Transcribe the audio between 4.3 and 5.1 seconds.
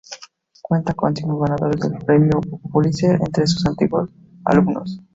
alumnos.